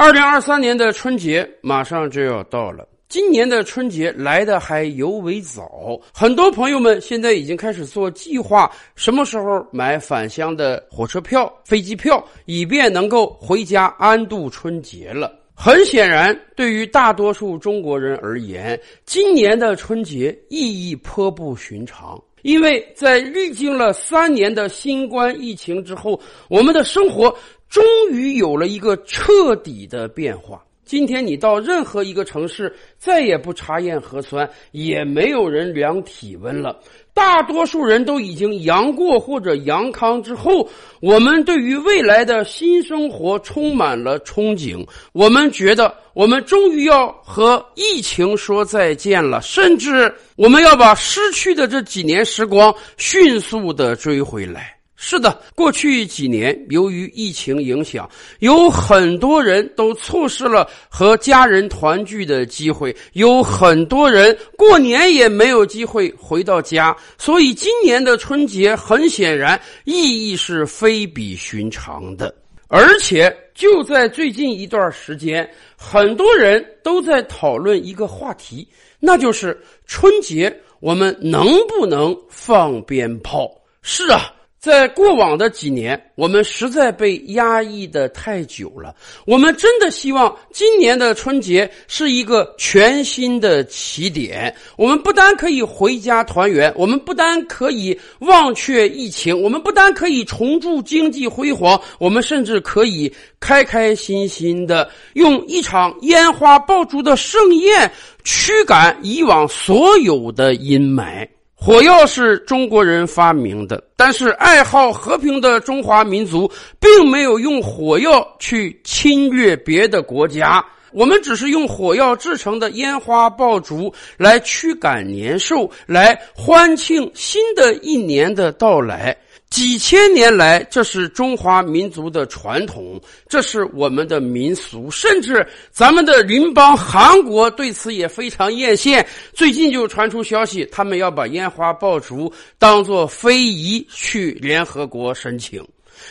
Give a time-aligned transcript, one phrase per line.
[0.00, 15.36] 二零二三年的春节马上就要到了，今年的春节来的还尤为早，很多朋友们现在已经开始做计划，什么时候买返乡的火车票、飞机票，以便能够回家安度春节了。
[15.52, 22.16] 很显然，对于大多数中国人而言，今年的春节意义颇不寻常。
[22.42, 26.18] 因为在历经了三年的新冠疫情之后，
[26.48, 27.36] 我们的生活
[27.68, 30.62] 终于有了一个彻底的变化。
[30.84, 36.80] 今天你到任何一个城市，再也不查验核酸，也没有人量体温了。
[37.12, 40.66] 大多数人都已经阳过或者阳康之后，
[41.02, 44.82] 我们对于未来的新生活充满了憧憬。
[45.12, 54.77] 我们觉得，我们终于要和疫情说再见了，甚至我们要把失去的这几年时光迅速的追回来。
[55.00, 66.94] 是的，过去几年由于疫情影响，有很多人都错失了和家人团聚的机会，有很多人过年也没有机会回到家。
[67.16, 72.34] 所以今年的春节很显然意义是非比寻常的。
[72.66, 78.66] 而且就在最近一段时间，很多人都在讨论一个话题，
[78.98, 79.56] 那就是
[79.86, 83.48] 春节我们能不能放鞭炮？
[83.80, 84.34] 是啊。
[84.58, 88.92] 在过往的几年，我们实在被压抑的太久了。
[89.24, 94.52] 我们真的希望今年的春节是一个全新的起点。
[94.76, 107.88] 我们不单可以回家团圆，我们不单可以忘却疫情，我们不单可以重铸经济辉煌，我们甚至可以开开心心的用一场烟花爆竹的盛宴
[108.24, 111.28] 驱赶以往所有的阴霾。
[111.60, 120.64] 火药是中国人发明的，但是爱好和平的中华民族并没有用火药去侵略别的国家。
[120.92, 129.14] 我们只是用火药制成的烟花爆竹来驱赶年兽，来欢庆新的一年的到来。
[129.58, 139.04] 几千年来，这是中华民族的传统，这是我们的民俗，甚至咱们的邻邦韩国对此也非常艳羡。
[139.32, 145.60] 最近就传出消息，他们要把烟花爆竹当作非遗去联合国申请。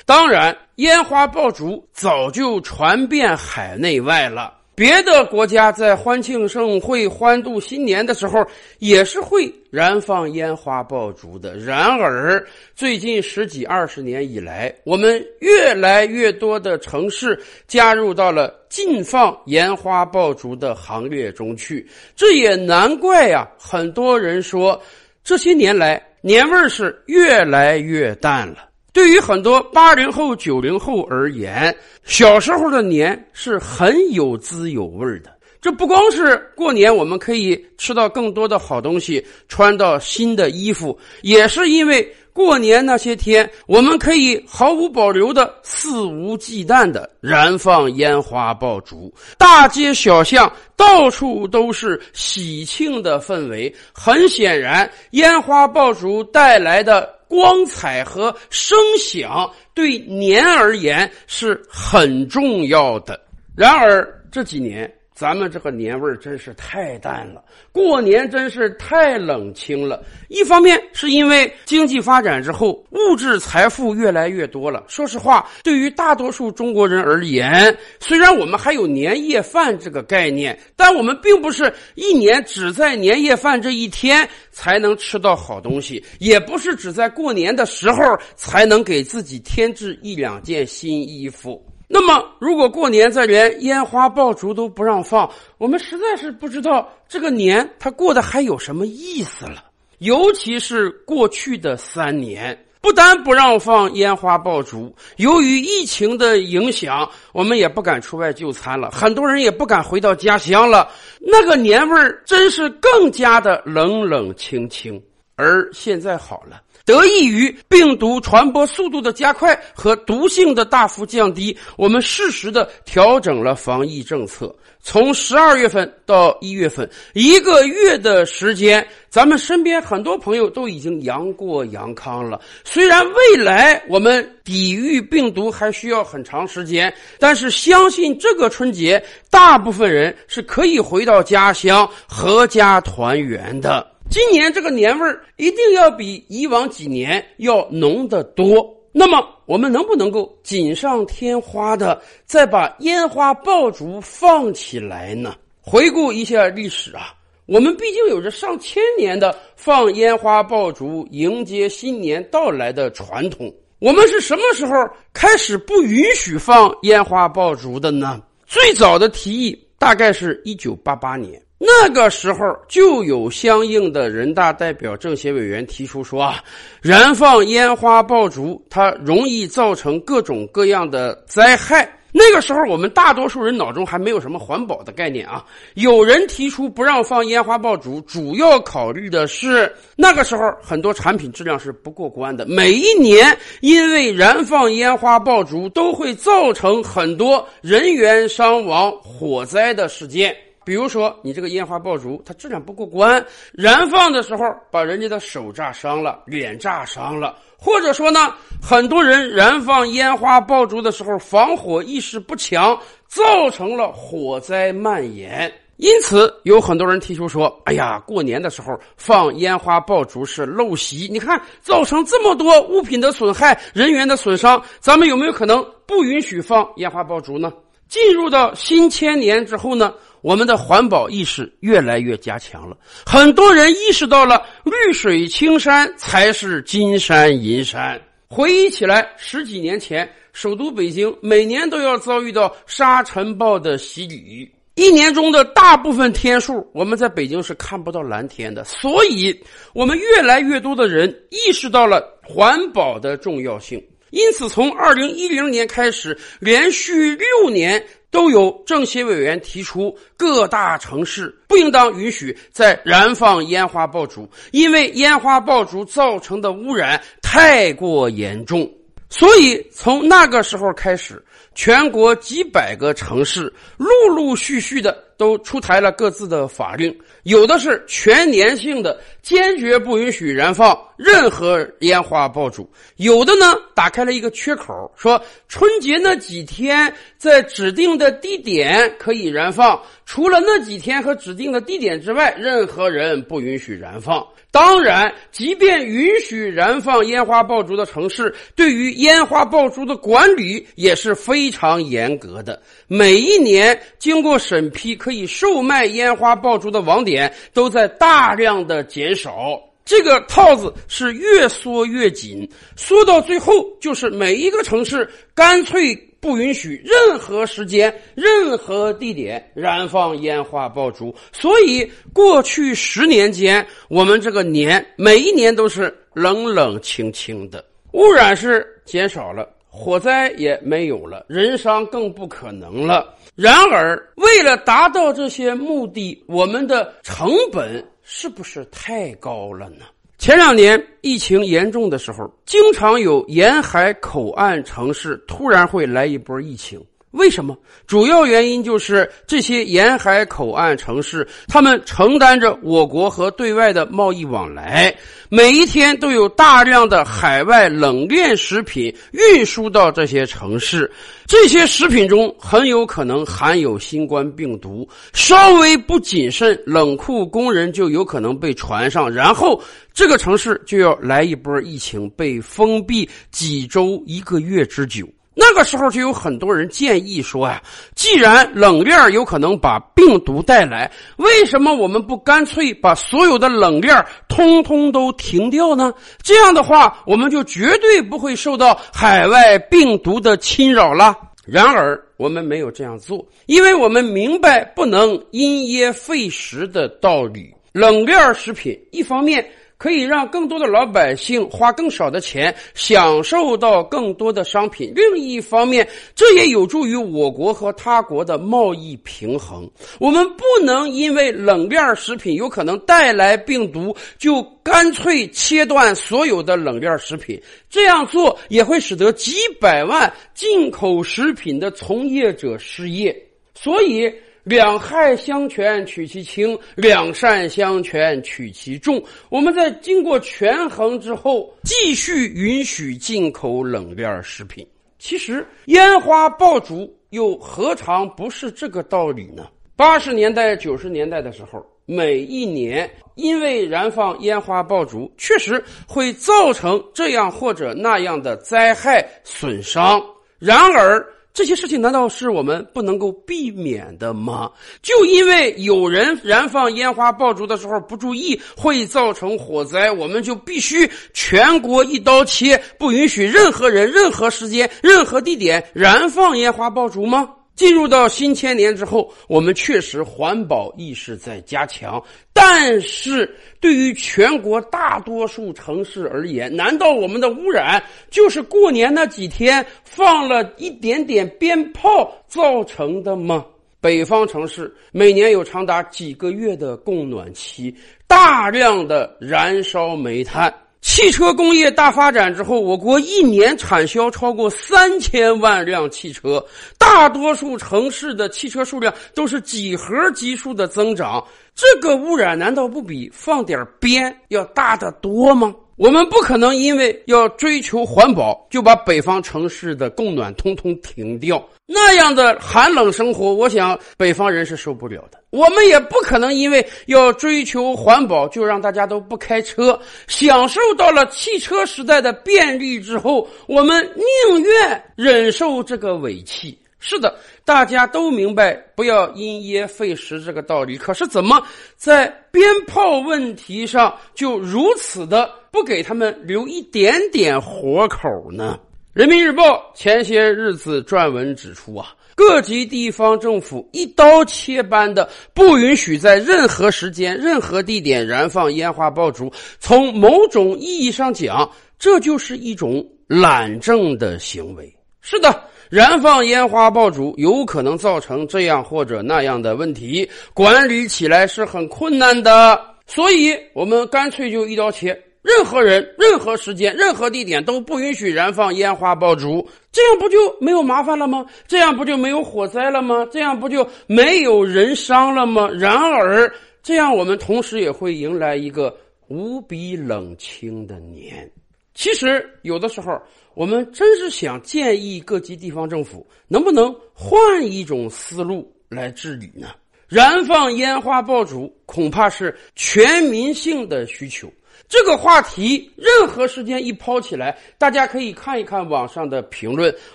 [0.04, 4.54] 当然，烟花爆竹早就传遍海内外了。
[4.76, 8.46] 别的国家在欢庆盛会、欢度新年的时候，
[8.78, 11.56] 也是会燃放烟花爆竹的。
[11.56, 21.88] 然而，最近十几二十年以来，我们越来越多的城市加入到了禁放烟花爆竹的行列中去。
[22.14, 24.78] 这也难怪呀，很多人说，
[25.24, 28.65] 这些年来年味儿是越来越淡了。
[28.96, 35.30] 对于很多八零后、九零后而言，小时候的年是很有滋有味的。
[35.60, 53.70] 这不光是过年，我们可以吃到更多的好东西，穿到新的衣服，也是因为过年那些天，我们可以毫无保留的肆无忌惮的燃放烟花爆竹，大街小巷到处都是喜庆的氛围。
[53.92, 57.14] 很显然，烟花爆竹带来的。
[57.28, 63.20] 光彩和声响对年而言是很重要的。
[63.56, 70.04] 然而这几年，咱们这个年味儿真是太淡了，过年真是太冷清了。
[70.28, 74.84] 一方面是因为经济发展之后，物质财富越来越多了。
[74.88, 88.02] 说实话，对于大多数中国人而言，虽然我们还有年夜饭这个概念，但我们并不是一年只在年夜饭这一天才能吃到好东西，也不是只在过年的时候
[88.34, 91.64] 才能给自己添置一两件新衣服。
[91.88, 99.64] 那么，如果过年再连烟花爆竹都不让放，我们实在是不知道这个年它过得还有什么意思了。
[99.98, 110.90] 尤其是过去的三年，不但不让放烟花爆竹，由于疫情的影响，我们也不敢出外就餐了，很多人也不敢回到家乡了。
[111.20, 115.00] 那个年味儿真是更加的冷冷清清。
[115.38, 116.62] 而现在好了。
[116.86, 124.54] 得益于病毒传播速度的加快和毒性的大幅降低，我们适时的调整了防疫政策。
[124.80, 132.40] 从十二月份到一月份，一个月的时间，咱们身边很多朋友都已经阳过阳康了。
[132.62, 143.84] 虽然未来我们抵御病毒还需要很长时间，但是相信这个春节，大部分人是可以回到家乡阖家团圆的。
[144.08, 148.74] 今年这个年味儿一定要比以往几年要浓得多。
[148.92, 155.34] 那么，我们能不能够锦上添花的再把烟花爆竹放起来呢？
[155.60, 157.12] 回顾一下历史啊，
[157.44, 163.52] 我们毕竟有着上千年的放烟花爆竹迎接新年到来的传统。
[163.80, 164.72] 我们是什么时候
[165.12, 168.22] 开始不允许放烟花爆竹的呢？
[168.46, 171.42] 最早的提议大概是一九八八年。
[171.58, 172.38] 那个时候
[172.68, 176.44] 就有相应的人大代表、政协委员提出说啊，
[176.82, 181.90] 燃放烟花爆竹它容易造成各种各样的灾害。
[182.12, 185.44] 那个时候我们大多数人脑中还没有什么环保的概念啊。
[185.74, 192.44] 有人提出不让放烟花爆竹，主要考虑的是那个时候很多产品质量是不过关的。
[192.46, 200.36] 每一年因为燃放烟花爆竹都会造成很多人员伤亡、火灾的事件。
[200.66, 212.76] 比如说，你这个烟花爆竹，它质量不过关，燃放的时候把人家的手炸伤了，脸炸伤了，或者说呢，很多人燃放烟花爆竹的时候防火意识不强，
[213.06, 215.50] 造成了火灾蔓延。
[215.76, 227.52] 因此，有很多人提出说：“哎呀，过年的时候放烟花爆竹是陋习，你看造成这么多物品的损害、人员的损伤，咱们有没有可能不允许放烟花爆竹呢？”
[227.88, 229.94] 进入到新千年之后呢？
[230.22, 238.00] 我们的环保意识越来越加强了，很多人意识到了绿水青山才是金山银山。
[238.28, 248.64] 回忆起来，十几年前，首都北京每年都要遭遇到沙尘暴的洗礼，一年中的大部分天数，我们在北京是看不到蓝天的。
[248.64, 249.38] 所以，
[249.74, 253.80] 我们越来越多的人意识到了环保的重要性。
[254.10, 257.84] 因此，从二零一零年开始，连续六年。
[258.08, 268.72] 都有政协委员提出，各大城市不应当允许再燃放烟花爆竹，因为烟花爆竹造成的污染太过严重。
[269.10, 271.22] 所以从那个时候开始，
[271.54, 275.05] 全国几百个城市陆陆续续的。
[275.16, 282.62] 都出台了各自的法令，有的是全年性的，坚决不允许燃放任何烟花爆竹；
[282.96, 294.26] 有的呢，打开了一个缺口，说春节那几天在指定的地点可以燃放，除了那几天和指定的地点之外，任何人不允许燃放。
[294.52, 302.62] 当然，即便允许燃放烟花爆竹的城市，对于烟花爆竹的管理也是非常严格的。
[302.86, 315.96] 每一年经过审批可以售卖烟花爆竹的网点都在大量的减少，这个套子是越缩越紧，缩到最后就是每一个城市干脆。
[316.18, 321.14] 不允许任何时间、任何地点燃放烟花爆竹。
[321.30, 333.14] 所以，过去十年间，我们这个年每一年都是冷冷清清的，污染是减少了，火灾也没有了，人伤更不可能了。
[333.34, 339.84] 然而，为了达到这些目的，我们的成本是不是太高了呢？
[340.16, 346.82] 前两年疫情严重的时候，经常有沿海口岸城市突然会来一波疫情。
[347.16, 347.56] 为什么？
[347.86, 354.94] 主要原因就是这些沿海口岸城市，他们承担着我国和对外的贸易往来，
[355.28, 360.90] 每一天都有大量的海外冷链食品运输到这些城市，
[361.26, 369.60] 这些食品中很有可能含有新冠病毒，稍微不谨慎，冷库工人就有可能被传上，然后
[369.94, 375.08] 这个城市就要来一波疫情，被封闭几周、一个月之久。
[375.38, 377.62] 那个时候就有很多人建议说呀，
[377.94, 385.92] 既然冷链有可能把病毒带来，为什么我们不干脆把所有的冷链通通都停掉呢？
[386.22, 391.14] 这样的话，我们就绝对不会受到海外病毒的侵扰了。
[391.44, 397.54] 然而，我们没有这样做，因为我们明白不能因噎废食的道理。
[397.72, 399.46] 冷链食品一方面。
[399.78, 404.92] 可以让更多的老百姓花更少的钱享受到更多的商品。
[404.94, 409.70] 另一方面，这也有助于我国和他国的贸易平衡。
[409.98, 417.40] 我们不能因为冷链食品有可能带来病毒，就干脆切断所有的冷链食品。
[417.68, 423.14] 这样做也会使得几百万进口食品的从业者失业。
[423.54, 424.12] 所以。
[424.46, 429.02] 两害相权取其轻，两善相权取其重。
[429.28, 434.64] 我们在经过权衡之后，继续允许进口冷链食品。
[435.00, 439.48] 其实，烟花爆竹又何尝不是这个道理呢？
[439.74, 450.00] 八十年代、九十年代的时候，每一年因为燃放烟花爆竹，确实会造成这样或者那样的灾害损伤。
[450.38, 451.04] 然而，
[451.36, 454.50] 这些事情难道是我们不能够避免的吗？
[454.80, 467.28] 就因为有人燃放烟花爆竹的时候不注意，会造成火灾，我们就必须全国一刀切，不允许任何人、任何时间、任何地点燃放烟花爆竹吗？
[467.56, 472.00] 进入到新千年之后，我们确实环保意识在加强，
[472.32, 483.44] 但是对于全国大多数城市而言，难道我们的污染就是过年那几天放了一点点鞭炮造成的吗？
[483.80, 487.74] 北方城市每年有长达几个月的供暖期，
[488.06, 490.52] 大量的燃烧煤炭。
[490.80, 496.44] 汽车工业大发展之后，我国一年产销超过三千万辆汽车，
[496.78, 501.22] 大多数城市的汽车数量都是几何级数的增长。
[501.56, 505.54] 这个污染难道不比放点鞭要大得多吗？
[505.76, 511.42] 我们不可能因为要追求环保，就把北方城市的供暖通通停掉。
[511.66, 515.18] 那样的寒冷生活，我想北方人是受不了的。
[515.30, 519.78] 我们也不可能因为要追求环保，就让大家都不开车。
[520.08, 526.58] 享受到了汽车时代的便利之后，我们宁愿忍受这个尾气。
[526.78, 530.76] 是的，大家都明白不要因噎废食这个道理。
[530.76, 531.40] 可是，怎么
[531.76, 538.58] 在鞭炮问题上就如此的不给他们留一点点活口呢？
[538.92, 549.30] 人民日报前些日子撰文指出啊，各级地方政府一刀切般的不允许在任何时间、任何地点燃放烟花爆竹。
[549.60, 551.48] 从某种意义上讲，
[551.78, 554.74] 这就是一种懒政的行为。
[555.00, 562.60] 是的，燃放烟花爆竹有可能造成这样或者那样的问题，管理起来是很困难的。
[562.86, 564.96] 所以，我们干脆就一刀切。
[565.22, 571.26] 任何人、任何时间、任何地点都不允许燃放烟花爆竹，这样不就没有麻烦了吗？
[571.48, 573.04] 这样不就没有火灾了吗？
[573.10, 575.50] 这样不就没有人伤了吗？
[575.52, 576.32] 然而，
[576.62, 578.72] 这样我们同时也会迎来一个
[579.08, 581.28] 无比冷清的年。
[581.76, 582.98] 其实，有的时候
[583.34, 587.12] 我们真是想建议各级地方政府能不能换
[587.44, 589.48] 一种思路来治理呢？
[589.86, 594.32] 燃放烟花爆竹恐怕是全民性的需求。
[594.68, 599.72] 这个话题，任何时间一抛起来，大家可以看一看网上的评论。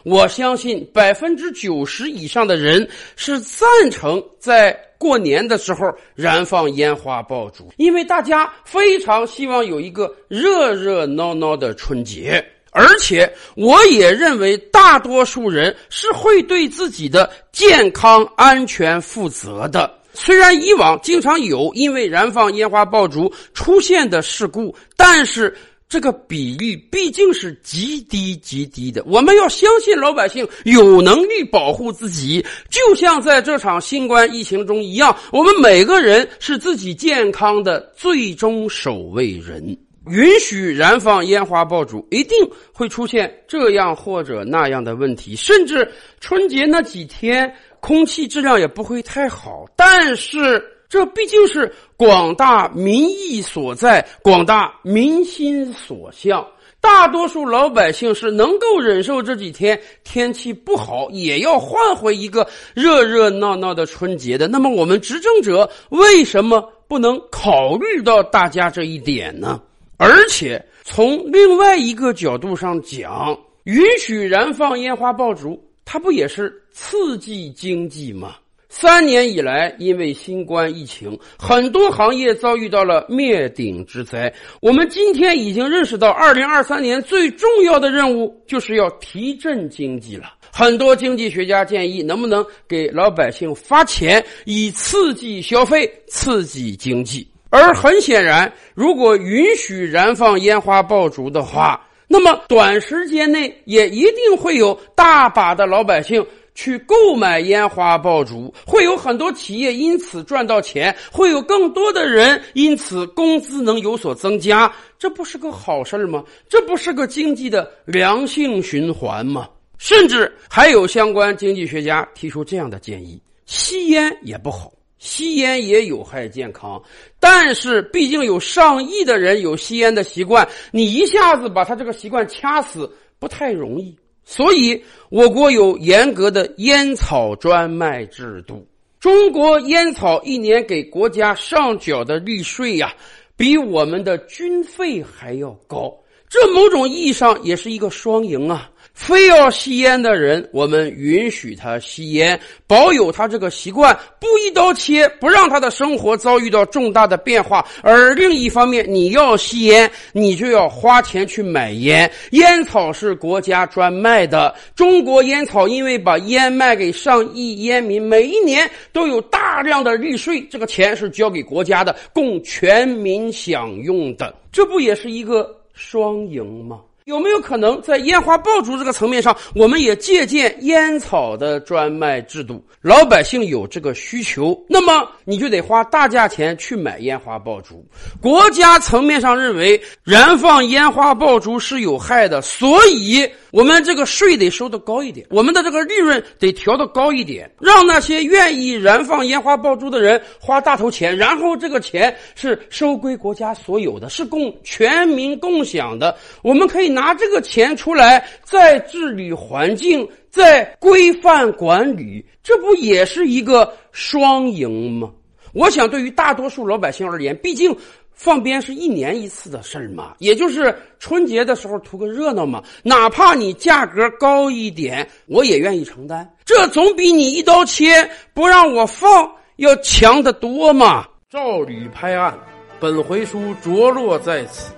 [0.06, 12.46] 我相信百分之九十以上的人是赞成在过年的时候燃放烟花爆竹，因为大家非常希望有一个热热闹闹的春节。
[12.70, 19.92] 而且，我也认为大多数人是会对自己的健康安全负责的。
[20.14, 25.58] 虽然以往经常有因为燃放烟花爆竹出现的事故，但是
[25.92, 29.04] 这个比例毕竟是极低极低的。
[29.06, 39.78] 我们要相信老百姓有能力保护自己，就像在这场新冠疫情中一样，我们每个人是自己健康的最终守卫人。
[40.08, 42.38] 允许燃放烟花爆竹，一定
[42.72, 45.86] 会出现这样或者那样的问题，甚至
[46.22, 47.54] 春节那几天。
[47.82, 56.46] 空气质量也不会太好，但是这毕竟是广大民意所在，广大民心所向。
[56.82, 64.50] 大多数老百姓是能够忍受这几天天气不好，也要换回一个热热闹闹的春节的。
[64.50, 69.62] 那么，我们执政者为什么不能考虑到大家这一点呢？
[69.96, 75.58] 而且，从另外一个角度上讲，允许燃放烟花爆竹。
[75.86, 78.36] 它不也是刺激经济吗？
[78.74, 84.34] 三年以来，因为新冠疫情，很多行业遭遇到了灭顶之灾。
[84.62, 90.36] 我们今天已经认识到，二零二三年最重要的任务就是要提振经济了。
[90.54, 97.28] 很多经济学家建议，能不能给老百姓发钱，以刺激消费、刺激经济？
[97.50, 116.24] 而很显然，如果允许燃放烟花爆竹的话，那么短时间内也一定会有大把的老百姓去购买烟花爆竹，会有很多企业因此赚到钱，会有更多的人因此工资能有所增加，这不是个好事吗？
[116.50, 119.50] 这不是个经济的良性循环吗？
[119.78, 124.72] 甚至还有相关经济学家提出这样的建议：吸烟也不好。
[125.00, 126.80] 吸烟也有害健康，
[127.20, 133.98] 但是毕竟有上亿的人有吸烟的习惯，你一下子把他这个习惯掐死不太容易。
[134.24, 138.66] 所以，我国有严格的烟草专卖制度。
[139.00, 142.94] 中国烟草一年给国家上缴的利税呀，
[143.36, 145.92] 比我们的军费还要高。
[146.30, 148.70] 这某种意义上也是一个双赢啊！
[148.94, 157.66] 非要吸烟的人，我们允许他吸烟，保有他这个习惯，不一刀切，不让他的生活遭遇到重大的变化。
[157.82, 162.12] 而另一方面，你要吸烟，你就要花钱去买烟。
[162.32, 174.36] 烟草是国家专卖的，中国烟草因为把烟卖给上亿烟民，每一年都有大量的利税，这个钱是交给国家的，供全民享用的。
[174.52, 175.58] 这不也是一个？
[175.74, 176.82] 双赢吗？
[177.12, 182.66] 有没有可能在烟花爆竹这个层面上，我们也借鉴烟草的专卖制度？
[182.82, 187.86] 老百姓有这个需求，那么你就得花大价钱去买烟花爆竹。
[188.22, 193.30] 国家层面上认为燃放烟花爆竹是有害的，所以。
[193.52, 206.18] 我们这个税得收的高一点，我们的这个利润得调的高一点，让那些愿意燃放烟花爆竹的人花大头钱，然后这个钱是收归国家所有的，是供全民共享的。
[206.42, 215.12] 我们可以拿这个钱出来再治理环境，再规范管理，这不也是一个双赢吗？
[215.54, 217.76] 我想，对于大多数老百姓而言，毕竟。
[218.14, 222.64] 放鞭是一年一次的事儿嘛，也就是春节的时候图个热闹嘛。
[222.84, 226.30] 哪怕你价格高一点，我也愿意承担。
[226.46, 231.08] 这总比你一刀切不让我放要强得多嘛。
[231.30, 232.38] 照吕拍案，
[232.80, 234.72] 本回书着落在此。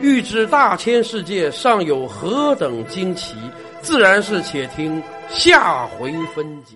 [0.00, 3.34] 欲知大千世界尚有何等惊奇，
[3.80, 6.74] 自然是且听下回分解。